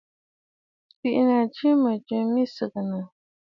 Bì’inǝ̀ 0.99 1.49
jɨ 1.55 1.69
mɨjɨ 1.83 2.17
mì 2.33 2.43
sɨgɨnǝ̀. 2.55 3.03